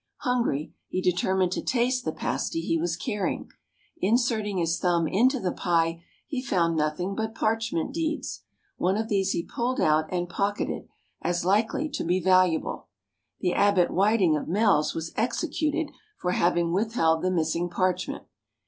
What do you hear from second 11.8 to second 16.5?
to be valuable. The Abbot Whiting of Mells was executed for